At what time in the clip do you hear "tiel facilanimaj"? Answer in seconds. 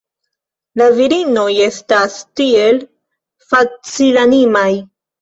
2.43-4.69